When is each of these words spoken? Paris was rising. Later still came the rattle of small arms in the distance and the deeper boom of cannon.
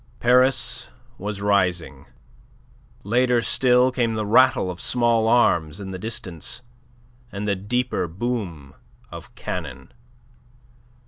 Paris 0.19 0.89
was 1.19 1.41
rising. 1.43 2.07
Later 3.03 3.39
still 3.39 3.91
came 3.91 4.15
the 4.15 4.25
rattle 4.25 4.71
of 4.71 4.79
small 4.79 5.27
arms 5.27 5.79
in 5.79 5.91
the 5.91 5.99
distance 5.99 6.63
and 7.31 7.47
the 7.47 7.55
deeper 7.55 8.07
boom 8.07 8.73
of 9.11 9.35
cannon. 9.35 9.93